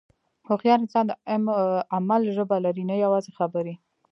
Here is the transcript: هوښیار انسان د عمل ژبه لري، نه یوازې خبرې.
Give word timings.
هوښیار 0.47 0.79
انسان 0.81 1.05
د 1.07 1.13
عمل 1.95 2.21
ژبه 2.35 2.57
لري، 2.65 2.83
نه 2.91 2.95
یوازې 3.03 3.31
خبرې. 3.37 3.73